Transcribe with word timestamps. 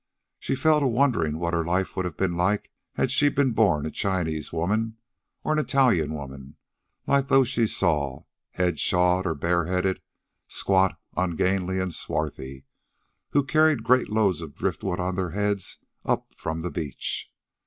She 0.39 0.55
fell 0.55 0.79
to 0.79 0.87
wondering 0.87 1.37
what 1.37 1.53
her 1.53 1.63
life 1.63 1.95
would 1.95 2.05
have 2.05 2.17
been 2.17 2.35
like 2.35 2.71
had 2.93 3.11
she 3.11 3.29
been 3.29 3.51
born 3.51 3.85
a 3.85 3.91
Chinese 3.91 4.51
woman, 4.51 4.97
or 5.43 5.53
an 5.53 5.59
Italian 5.59 6.15
woman 6.15 6.55
like 7.05 7.27
those 7.27 7.49
she 7.49 7.67
saw, 7.67 8.23
head 8.53 8.79
shawled 8.79 9.27
or 9.27 9.35
bareheaded, 9.35 10.01
squat, 10.47 10.99
ungainly 11.15 11.77
and 11.77 11.93
swarthy, 11.93 12.65
who 13.33 13.43
carried 13.45 13.83
great 13.83 14.09
loads 14.09 14.41
of 14.41 14.55
driftwood 14.55 14.99
on 14.99 15.15
their 15.17 15.33
heads 15.37 15.77
up 16.03 16.33
from 16.35 16.61
the 16.61 16.71
beach. 16.71 17.31